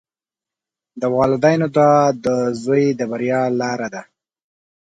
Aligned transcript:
د 0.99 1.03
والدینو 1.17 1.67
دعا 1.75 2.01
د 2.25 2.27
زوی 2.61 2.85
د 2.99 3.01
بریا 3.11 3.41
لاره 3.61 3.87
ده. 3.93 4.01